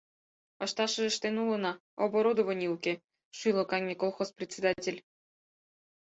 —Ышташыже 0.65 1.07
ыштен 1.11 1.35
улына, 1.43 1.71
оборудований 2.05 2.71
уке,— 2.75 2.93
шӱлыкаҥе 3.37 3.93
колхоз 4.01 4.29
председатель. 4.37 4.99